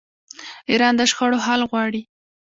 ایران 0.69 0.93
د 0.97 1.01
شخړو 1.11 1.37
حل 1.45 1.61
غواړي. 1.69 2.01